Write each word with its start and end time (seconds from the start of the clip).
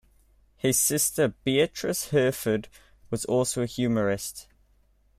His 0.57 0.79
sister 0.79 1.35
Beatrice 1.43 2.07
Herford 2.09 2.69
was 3.11 3.23
also 3.25 3.61
a 3.61 3.65
humorist. 3.67 4.47